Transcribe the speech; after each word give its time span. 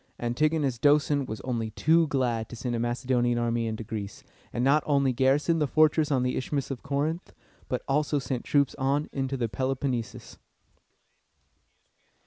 Antigonus 0.19 0.79
Doson 0.79 1.27
was 1.27 1.41
only 1.41 1.69
too 1.69 2.07
glad 2.07 2.49
to 2.49 2.55
send 2.55 2.73
a 2.75 2.79
Macedonian 2.79 3.37
army 3.37 3.67
into 3.67 3.83
Greece, 3.83 4.23
and 4.51 4.63
not 4.63 4.81
only 4.87 5.13
garrisoned 5.13 5.61
the 5.61 5.67
fortress 5.67 6.09
on 6.11 6.23
the 6.23 6.35
Isthmus 6.37 6.71
of 6.71 6.81
Corinth, 6.81 7.31
but 7.69 7.83
also 7.87 8.17
sent 8.17 8.43
troops 8.43 8.73
on 8.79 9.11
into 9.13 9.37
the 9.37 9.47
Peloponnesus. 9.47 10.39